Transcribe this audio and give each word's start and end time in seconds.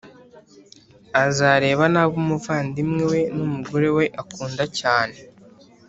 azareba 1.25 1.83
nabi 1.93 2.15
umuvandimwe 2.23 3.03
we 3.11 3.21
n’umugore 3.35 3.87
we 3.97 4.05
akunda 4.21 4.63
cyane 4.79 5.17